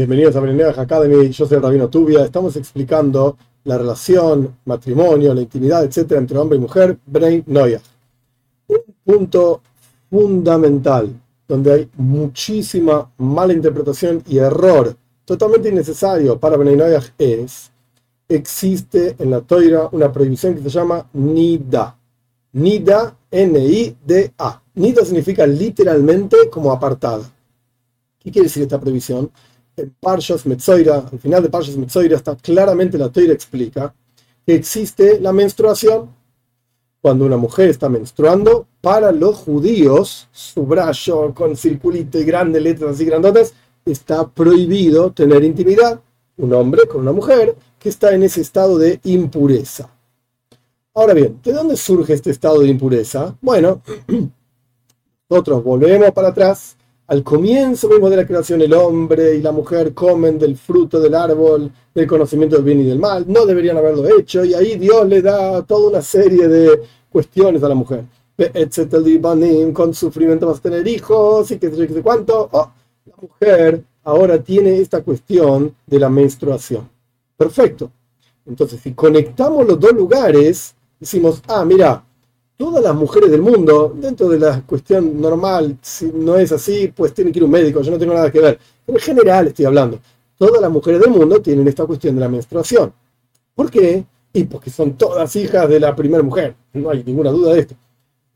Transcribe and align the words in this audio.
Bienvenidos 0.00 0.34
a 0.34 0.40
Beneneach 0.40 0.78
Academy, 0.78 1.28
yo 1.28 1.44
soy 1.44 1.58
Rabino 1.58 1.90
Tubia. 1.90 2.24
Estamos 2.24 2.56
explicando 2.56 3.36
la 3.64 3.76
relación, 3.76 4.56
matrimonio, 4.64 5.34
la 5.34 5.42
intimidad, 5.42 5.84
etcétera, 5.84 6.18
entre 6.18 6.38
hombre 6.38 6.56
y 6.56 6.60
mujer, 6.62 6.96
Brei 7.04 7.44
Noyach. 7.46 7.82
Un 8.68 8.78
punto 9.04 9.60
fundamental 10.08 11.12
donde 11.46 11.70
hay 11.70 11.90
muchísima 11.98 13.12
mala 13.18 13.52
interpretación 13.52 14.22
y 14.26 14.38
error 14.38 14.96
totalmente 15.26 15.68
innecesario 15.68 16.40
para 16.40 16.56
Brei 16.56 16.76
Noyach 16.76 17.12
es: 17.18 17.70
existe 18.26 19.16
en 19.18 19.30
la 19.30 19.42
Toira 19.42 19.90
una 19.92 20.10
prohibición 20.10 20.54
que 20.54 20.62
se 20.62 20.70
llama 20.70 21.10
Nida. 21.12 21.94
Nida, 22.52 23.18
N-I-D-A. 23.30 24.62
Nida 24.76 25.04
significa 25.04 25.46
literalmente 25.46 26.48
como 26.50 26.72
apartada. 26.72 27.30
¿Qué 28.18 28.30
quiere 28.30 28.46
decir 28.46 28.62
esta 28.62 28.80
prohibición? 28.80 29.30
En 29.76 29.94
Parshas 30.00 30.46
Metzoira, 30.46 31.06
al 31.10 31.18
final 31.18 31.42
de 31.42 31.48
Parshas 31.48 31.76
Metzoira, 31.76 32.16
está 32.16 32.36
claramente 32.36 32.98
la 32.98 33.10
Toira 33.10 33.32
explica 33.32 33.94
que 34.46 34.54
existe 34.54 35.20
la 35.20 35.32
menstruación. 35.32 36.10
Cuando 37.00 37.24
una 37.24 37.38
mujer 37.38 37.70
está 37.70 37.88
menstruando, 37.88 38.66
para 38.80 39.10
los 39.10 39.36
judíos, 39.36 40.28
su 40.32 40.66
brazo 40.66 41.32
con 41.34 41.56
circulito 41.56 42.18
y 42.18 42.24
grandes 42.24 42.62
letras 42.62 42.92
así 42.92 43.04
grandotas, 43.04 43.54
está 43.84 44.28
prohibido 44.28 45.12
tener 45.12 45.42
intimidad. 45.44 46.00
Un 46.36 46.52
hombre 46.52 46.82
con 46.86 47.00
una 47.02 47.12
mujer 47.12 47.54
que 47.78 47.88
está 47.88 48.14
en 48.14 48.22
ese 48.22 48.42
estado 48.42 48.78
de 48.78 49.00
impureza. 49.04 49.90
Ahora 50.94 51.14
bien, 51.14 51.40
¿de 51.42 51.52
dónde 51.52 51.76
surge 51.76 52.12
este 52.12 52.30
estado 52.30 52.60
de 52.60 52.68
impureza? 52.68 53.36
Bueno, 53.40 53.80
nosotros 55.30 55.64
volvemos 55.64 56.10
para 56.12 56.28
atrás 56.28 56.76
al 57.10 57.24
comienzo 57.24 57.88
mismo 57.88 58.08
de 58.08 58.18
la 58.18 58.24
creación, 58.24 58.62
el 58.62 58.72
hombre 58.72 59.34
y 59.34 59.42
la 59.42 59.50
mujer 59.50 59.92
comen 59.94 60.38
del 60.38 60.56
fruto 60.56 61.00
del 61.00 61.16
árbol 61.16 61.68
del 61.92 62.06
conocimiento 62.06 62.54
del 62.54 62.64
bien 62.64 62.82
y 62.82 62.84
del 62.84 63.00
mal. 63.00 63.24
No 63.26 63.46
deberían 63.46 63.76
haberlo 63.76 64.08
hecho 64.16 64.44
y 64.44 64.54
ahí 64.54 64.76
Dios 64.76 65.08
le 65.08 65.20
da 65.20 65.60
toda 65.62 65.90
una 65.90 66.02
serie 66.02 66.46
de 66.46 66.80
cuestiones 67.10 67.64
a 67.64 67.68
la 67.68 67.74
mujer. 67.74 68.04
Con 69.72 69.92
sufrimiento 69.92 70.46
vas 70.46 70.58
a 70.58 70.62
tener 70.62 70.86
hijos 70.86 71.50
y 71.50 71.58
qué 71.58 71.72
sé 71.72 72.00
cuánto. 72.00 72.48
Oh, 72.52 72.70
la 73.04 73.16
mujer 73.20 73.82
ahora 74.04 74.40
tiene 74.40 74.78
esta 74.78 75.02
cuestión 75.02 75.74
de 75.88 75.98
la 75.98 76.08
menstruación. 76.08 76.88
Perfecto. 77.36 77.90
Entonces, 78.46 78.80
si 78.80 78.92
conectamos 78.92 79.66
los 79.66 79.80
dos 79.80 79.92
lugares, 79.94 80.76
decimos, 81.00 81.42
ah, 81.48 81.64
mira, 81.64 82.04
todas 82.60 82.84
las 82.84 82.94
mujeres 82.94 83.30
del 83.30 83.40
mundo, 83.40 83.96
dentro 83.96 84.28
de 84.28 84.38
la 84.38 84.60
cuestión 84.60 85.18
normal, 85.18 85.78
si 85.80 86.12
no 86.12 86.36
es 86.36 86.52
así, 86.52 86.92
pues 86.94 87.14
tienen 87.14 87.32
que 87.32 87.38
ir 87.38 87.44
un 87.46 87.50
médico, 87.50 87.80
yo 87.80 87.90
no 87.90 87.96
tengo 87.96 88.12
nada 88.12 88.30
que 88.30 88.38
ver. 88.38 88.58
En 88.86 88.96
general 88.96 89.46
estoy 89.46 89.64
hablando. 89.64 89.98
Todas 90.36 90.60
las 90.60 90.70
mujeres 90.70 91.00
del 91.00 91.08
mundo 91.08 91.40
tienen 91.40 91.66
esta 91.66 91.86
cuestión 91.86 92.16
de 92.16 92.20
la 92.20 92.28
menstruación. 92.28 92.92
¿Por 93.54 93.70
qué? 93.70 94.04
Y 94.34 94.44
porque 94.44 94.68
son 94.68 94.92
todas 94.92 95.34
hijas 95.36 95.70
de 95.70 95.80
la 95.80 95.96
primera 95.96 96.22
mujer. 96.22 96.54
No 96.74 96.90
hay 96.90 97.02
ninguna 97.02 97.30
duda 97.30 97.54
de 97.54 97.60
esto. 97.60 97.76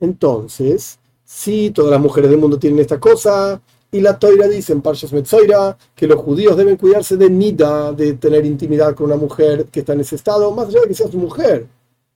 Entonces, 0.00 0.98
si 1.22 1.68
todas 1.68 1.90
las 1.90 2.00
mujeres 2.00 2.30
del 2.30 2.40
mundo 2.40 2.58
tienen 2.58 2.78
esta 2.78 2.98
cosa, 2.98 3.60
y 3.92 4.00
la 4.00 4.18
Toira 4.18 4.48
dice 4.48 4.72
en 4.72 4.80
Parshas 4.80 5.12
Metzoira 5.12 5.76
que 5.94 6.06
los 6.06 6.18
judíos 6.18 6.56
deben 6.56 6.78
cuidarse 6.78 7.18
de 7.18 7.28
nida, 7.28 7.92
de 7.92 8.14
tener 8.14 8.46
intimidad 8.46 8.94
con 8.94 9.04
una 9.04 9.16
mujer 9.16 9.66
que 9.66 9.80
está 9.80 9.92
en 9.92 10.00
ese 10.00 10.16
estado, 10.16 10.50
más 10.50 10.68
allá 10.68 10.80
de 10.80 10.88
que 10.88 10.94
sea 10.94 11.10
su 11.10 11.18
mujer. 11.18 11.66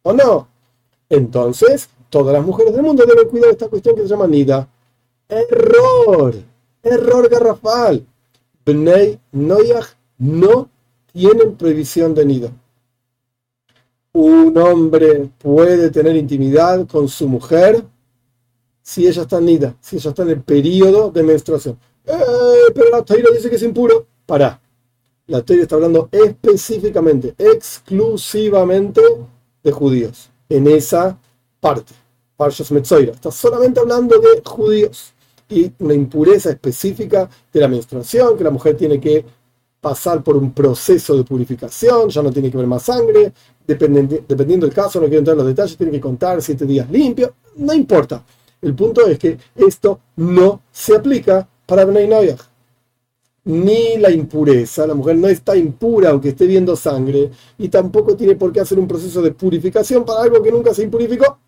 ¿O 0.03 0.15
no? 0.15 0.49
Entonces, 1.11 1.91
todas 2.09 2.33
las 2.33 2.45
mujeres 2.45 2.73
del 2.73 2.83
mundo 2.83 3.05
deben 3.07 3.29
cuidar 3.29 3.51
esta 3.51 3.69
cuestión 3.69 3.95
que 3.95 4.03
se 4.03 4.09
llama 4.09 4.27
nida. 4.27 4.69
Error, 5.29 6.35
error 6.83 7.29
garrafal. 7.29 8.05
Bnei 8.65 9.19
Noyach 9.33 9.87
no 10.19 10.69
tienen 11.13 11.57
prohibición 11.57 12.15
de 12.15 12.25
nida. 12.25 12.53
Un 14.13 14.57
hombre 14.59 15.31
puede 15.39 15.91
tener 15.91 16.17
intimidad 16.17 16.87
con 16.87 17.09
su 17.09 17.29
mujer 17.29 17.85
si 18.83 19.07
ella 19.07 19.23
está 19.23 19.39
en 19.39 19.45
nida, 19.45 19.77
si 19.81 19.97
ella 19.97 20.11
está 20.11 20.23
en 20.23 20.31
el 20.31 20.41
periodo 20.41 21.11
de 21.11 21.23
menstruación. 21.23 21.79
Eh, 22.07 22.73
pero 22.75 22.91
la 22.91 23.05
Taira 23.05 23.31
dice 23.31 23.51
que 23.51 23.57
es 23.57 23.63
impuro. 23.63 24.07
Para. 24.25 24.61
La 25.27 25.43
Taira 25.43 25.63
está 25.63 25.75
hablando 25.75 26.09
específicamente, 26.11 27.35
exclusivamente 27.39 29.03
de 29.63 29.73
judíos 29.73 30.31
en 30.49 30.67
esa 30.69 31.19
parte. 31.61 31.95
Parshas 32.37 32.71
Metzoira. 32.71 33.13
Está 33.13 33.31
solamente 33.31 33.81
hablando 33.81 34.19
de 34.19 34.43
judíos 34.45 35.13
y 35.49 35.73
una 35.81 35.95
impureza 35.95 36.51
específica 36.51 37.29
de 37.53 37.61
la 37.61 37.69
menstruación, 37.69 38.37
que 38.37 38.45
la 38.45 38.51
mujer 38.51 38.77
tiene 38.77 39.01
que 39.01 39.25
pasar 39.81 40.23
por 40.23 40.37
un 40.37 40.53
proceso 40.53 41.17
de 41.17 41.25
purificación, 41.25 42.09
ya 42.09 42.23
no 42.23 42.31
tiene 42.31 42.51
que 42.51 42.57
ver 42.57 42.67
más 42.67 42.83
sangre, 42.83 43.33
dependiendo, 43.67 44.19
dependiendo 44.27 44.67
del 44.67 44.75
caso, 44.75 45.01
no 45.01 45.07
quiero 45.07 45.21
entrar 45.21 45.35
en 45.35 45.39
los 45.39 45.47
detalles, 45.47 45.77
tiene 45.77 45.93
que 45.93 46.01
contar 46.01 46.43
siete 46.43 46.67
días 46.67 46.91
limpio, 46.91 47.35
no 47.57 47.73
importa. 47.73 48.25
El 48.61 48.75
punto 48.75 49.07
es 49.07 49.19
que 49.19 49.39
esto 49.57 50.01
no 50.17 50.63
se 50.71 50.97
aplica 50.97 51.49
para 51.65 51.85
Bnei 51.85 52.09
Noyach. 52.09 52.41
Ni 53.45 53.97
la 53.97 54.11
impureza, 54.11 54.87
la 54.87 54.95
mujer 54.95 55.17
no 55.17 55.29
está 55.29 55.57
impura 55.57 56.11
aunque 56.11 56.31
esté 56.31 56.47
viendo 56.47 56.77
sangre, 56.77 57.31
y 57.57 57.69
tampoco 57.69 58.17
tiene 58.17 58.35
por 58.37 58.53
qué 58.53 58.61
hacer 58.61 58.79
un 58.79 58.89
proceso 58.89 59.23
de 59.23 59.31
purificación 59.31 60.05
para 60.05 60.23
algo 60.23 60.43
que 60.43 60.53
nunca 60.53 60.75
se 60.75 60.83
impurificó. 60.83 61.39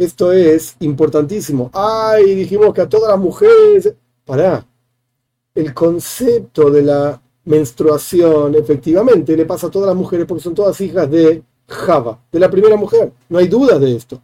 Esto 0.00 0.32
es 0.32 0.76
importantísimo. 0.80 1.70
Ay, 1.74 2.34
dijimos 2.34 2.72
que 2.72 2.80
a 2.80 2.88
todas 2.88 3.10
las 3.10 3.20
mujeres. 3.20 3.92
Pará. 4.24 4.66
El 5.54 5.74
concepto 5.74 6.70
de 6.70 6.80
la 6.80 7.20
menstruación, 7.44 8.54
efectivamente, 8.54 9.36
le 9.36 9.44
pasa 9.44 9.66
a 9.66 9.70
todas 9.70 9.88
las 9.88 9.96
mujeres 9.96 10.24
porque 10.24 10.42
son 10.42 10.54
todas 10.54 10.80
hijas 10.80 11.10
de 11.10 11.42
Java, 11.68 12.18
de 12.32 12.40
la 12.40 12.50
primera 12.50 12.76
mujer. 12.76 13.12
No 13.28 13.36
hay 13.36 13.46
duda 13.46 13.78
de 13.78 13.94
esto. 13.94 14.22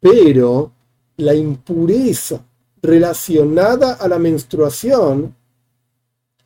Pero 0.00 0.72
la 1.18 1.32
impureza 1.32 2.44
relacionada 2.82 3.92
a 3.92 4.08
la 4.08 4.18
menstruación 4.18 5.32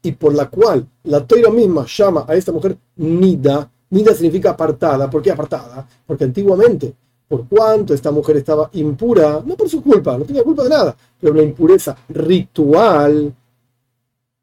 y 0.02 0.12
por 0.12 0.34
la 0.34 0.50
cual 0.50 0.86
la 1.04 1.26
Toira 1.26 1.48
misma 1.48 1.86
llama 1.86 2.26
a 2.28 2.34
esta 2.34 2.52
mujer 2.52 2.76
Nida. 2.96 3.70
Nida 3.88 4.12
significa 4.12 4.50
apartada. 4.50 5.08
¿Por 5.08 5.22
qué 5.22 5.30
apartada? 5.30 5.88
Porque 6.06 6.24
antiguamente 6.24 6.94
por 7.32 7.48
cuanto 7.48 7.94
esta 7.94 8.10
mujer 8.10 8.36
estaba 8.36 8.68
impura, 8.74 9.42
no 9.42 9.56
por 9.56 9.66
su 9.66 9.82
culpa, 9.82 10.18
no 10.18 10.24
tenía 10.26 10.44
culpa 10.44 10.64
de 10.64 10.68
nada, 10.68 10.94
pero 11.18 11.32
la 11.32 11.42
impureza 11.42 11.96
ritual, 12.10 13.34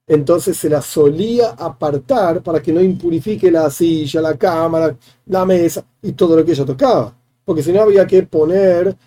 entonces 0.08 0.58
se 0.58 0.68
la 0.70 0.82
solía 0.82 1.52
apartar 1.52 2.42
para 2.42 2.60
que 2.60 2.74
no 2.74 2.82
impurifique 2.82 3.52
la 3.52 3.70
silla, 3.70 4.22
la 4.22 4.36
cámara, 4.36 4.98
la 5.28 5.46
mesa 5.46 5.86
y 6.02 6.14
todo 6.14 6.36
lo 6.36 6.44
que 6.44 6.54
ella 6.54 6.66
tocaba. 6.66 7.14
Porque 7.46 7.62
si 7.62 7.72
no 7.72 7.84
había 7.84 8.08
que 8.08 8.24
poner, 8.24 8.98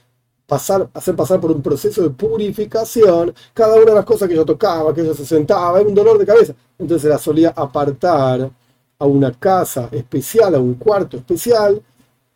pasar, 0.46 0.88
hacer 0.94 1.16
pasar 1.16 1.40
por 1.40 1.50
un 1.50 1.60
proceso 1.60 2.04
de 2.04 2.10
purificación 2.10 3.34
cada 3.52 3.74
una 3.74 3.86
de 3.86 3.94
las 3.96 4.04
cosas 4.04 4.28
que 4.28 4.34
ella 4.34 4.44
tocaba, 4.44 4.94
que 4.94 5.00
ella 5.00 5.14
se 5.14 5.26
sentaba, 5.26 5.80
era 5.80 5.88
un 5.88 5.94
dolor 5.96 6.18
de 6.18 6.26
cabeza. 6.26 6.54
Entonces 6.78 7.02
se 7.02 7.08
la 7.08 7.18
solía 7.18 7.48
apartar 7.50 8.48
a 8.96 9.06
una 9.06 9.32
casa 9.32 9.88
especial, 9.90 10.54
a 10.54 10.60
un 10.60 10.74
cuarto 10.74 11.16
especial, 11.16 11.82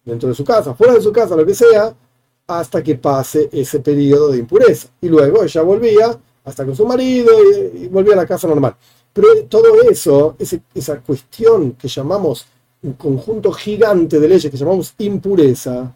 dentro 0.06 0.28
de 0.28 0.34
su 0.34 0.44
casa, 0.44 0.72
fuera 0.74 0.94
de 0.94 1.02
su 1.02 1.12
casa, 1.12 1.36
lo 1.36 1.44
que 1.44 1.54
sea, 1.54 1.94
hasta 2.46 2.82
que 2.82 2.94
pase 2.94 3.48
ese 3.52 3.80
periodo 3.80 4.30
de 4.30 4.38
impureza. 4.38 4.88
Y 5.00 5.08
luego 5.08 5.42
ella 5.42 5.62
volvía 5.62 6.18
hasta 6.44 6.64
con 6.64 6.76
su 6.76 6.86
marido 6.86 7.32
y, 7.74 7.88
volvía 7.88 8.14
a 8.14 8.18
la 8.18 8.26
casa 8.26 8.46
normal. 8.46 8.76
Pero 9.12 9.28
todo 9.48 9.82
eso, 9.90 10.36
esa 10.74 11.00
cuestión 11.00 11.72
que 11.72 11.88
llamamos 11.88 12.46
un 12.82 12.92
conjunto 12.92 13.50
gigante 13.50 14.20
de 14.20 14.28
leyes 14.28 14.50
que 14.50 14.56
llamamos 14.56 14.94
impureza, 14.98 15.92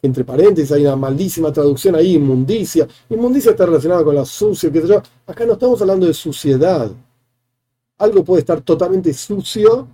entre 0.00 0.24
paréntesis 0.24 0.72
hay 0.72 0.82
una 0.82 0.96
maldísima 0.96 1.52
traducción 1.52 1.94
ahí, 1.94 2.14
inmundicia. 2.14 2.88
Inmundicia 3.10 3.50
está 3.50 3.66
relacionada 3.66 4.02
con 4.02 4.14
la 4.14 4.24
sucia, 4.24 4.72
qué 4.72 4.80
sé 4.80 4.88
yo. 4.88 5.02
Acá 5.26 5.44
no 5.44 5.52
estamos 5.52 5.80
hablando 5.82 6.06
de 6.06 6.14
suciedad. 6.14 6.90
Algo 7.98 8.24
puede 8.24 8.40
estar 8.40 8.62
totalmente 8.62 9.12
sucio 9.12 9.86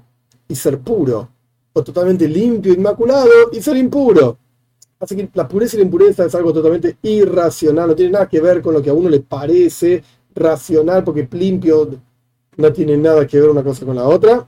y 0.46 0.54
ser 0.54 0.78
puro 0.78 1.28
totalmente 1.72 2.28
limpio, 2.28 2.72
inmaculado 2.72 3.30
y 3.52 3.60
ser 3.60 3.76
impuro. 3.76 4.38
Así 5.00 5.14
que 5.14 5.28
la 5.34 5.46
pureza 5.46 5.76
y 5.76 5.78
la 5.80 5.84
impureza 5.84 6.24
es 6.24 6.34
algo 6.34 6.52
totalmente 6.52 6.96
irracional, 7.02 7.88
no 7.88 7.94
tiene 7.94 8.12
nada 8.12 8.28
que 8.28 8.40
ver 8.40 8.60
con 8.60 8.74
lo 8.74 8.82
que 8.82 8.90
a 8.90 8.94
uno 8.94 9.08
le 9.08 9.20
parece 9.20 10.02
racional, 10.34 11.04
porque 11.04 11.28
limpio 11.32 11.88
no 12.56 12.72
tiene 12.72 12.96
nada 12.96 13.26
que 13.26 13.40
ver 13.40 13.50
una 13.50 13.62
cosa 13.62 13.86
con 13.86 13.94
la 13.94 14.08
otra. 14.08 14.46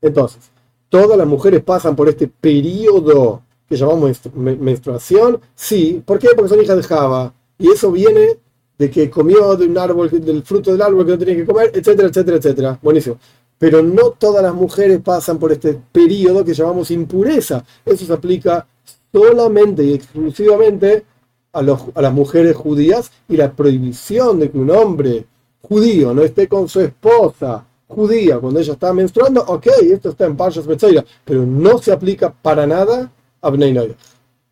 Entonces, 0.00 0.50
todas 0.88 1.18
las 1.18 1.26
mujeres 1.26 1.62
pasan 1.62 1.94
por 1.94 2.08
este 2.08 2.28
periodo 2.28 3.42
que 3.68 3.76
llamamos 3.76 4.18
menstruación, 4.34 5.38
sí, 5.54 6.02
¿por 6.04 6.18
qué? 6.18 6.28
Porque 6.34 6.48
son 6.48 6.62
hijas 6.62 6.76
de 6.78 6.82
Java. 6.82 7.34
Y 7.58 7.70
eso 7.70 7.92
viene 7.92 8.38
de 8.78 8.90
que 8.90 9.10
comió 9.10 9.54
de 9.56 9.66
un 9.66 9.76
árbol, 9.76 10.08
del 10.08 10.42
fruto 10.42 10.72
del 10.72 10.80
árbol 10.80 11.04
que 11.04 11.12
no 11.12 11.18
tenía 11.18 11.36
que 11.36 11.44
comer, 11.44 11.70
etcétera, 11.74 12.08
etcétera, 12.08 12.36
etcétera. 12.38 12.78
Buenísimo 12.80 13.18
pero 13.58 13.82
no 13.82 14.10
todas 14.10 14.42
las 14.42 14.54
mujeres 14.54 15.00
pasan 15.02 15.38
por 15.38 15.52
este 15.52 15.78
periodo 15.92 16.44
que 16.44 16.54
llamamos 16.54 16.90
impureza. 16.90 17.64
Eso 17.84 18.06
se 18.06 18.12
aplica 18.12 18.66
solamente 19.12 19.84
y 19.84 19.94
exclusivamente 19.94 21.04
a, 21.52 21.62
las 21.62 22.12
mujeres 22.12 22.56
judías 22.56 23.10
y 23.28 23.36
la 23.36 23.52
prohibición 23.52 24.38
de 24.38 24.50
que 24.50 24.58
un 24.58 24.70
hombre 24.70 25.26
judío 25.60 26.14
no 26.14 26.22
esté 26.22 26.46
con 26.46 26.68
su 26.68 26.80
esposa 26.80 27.64
judía, 27.88 28.38
cuando 28.38 28.60
ella 28.60 28.74
está 28.74 28.92
menstruando, 28.92 29.42
ok, 29.42 29.66
esto 29.82 30.10
está 30.10 30.26
en 30.26 30.36
Parshas 30.36 30.66
Metzoira, 30.66 31.04
pero 31.24 31.46
no 31.46 31.78
se 31.78 31.90
aplica 31.90 32.30
para 32.30 32.66
nada 32.66 33.10
a 33.40 33.50
Bnei. 33.50 33.96